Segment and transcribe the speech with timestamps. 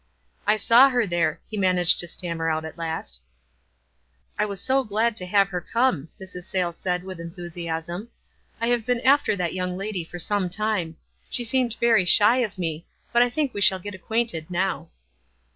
[0.47, 3.21] "I saw her there," he managed to stammer out at last.
[4.37, 6.45] 104 WISE AND OTHERWISE." I was so glad to have her come," Mrs.
[6.45, 8.09] Sayles said, with enthusiasm.
[8.59, 10.97] "I have been after that young lady for some time.
[11.29, 14.89] She seemed very shy of me; but I think we shall get acquainted now."